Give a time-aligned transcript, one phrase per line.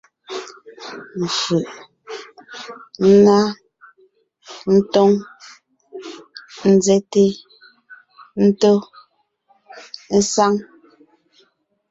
[1.37, 1.65] Fʉʼ:
[3.09, 3.37] ńná,
[4.75, 5.11] ńtóŋ,
[6.75, 7.23] ńzɛ́te,
[8.45, 8.73] ńtó,
[10.17, 10.53] ésáŋ.